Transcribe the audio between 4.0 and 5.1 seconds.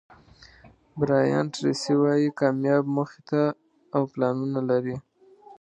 پلانونه لري.